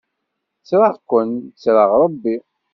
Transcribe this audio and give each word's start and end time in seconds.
Ttreɣ-ken 0.59 1.29
ttreɣ 1.53 1.91
Ṛebbi. 2.01 2.35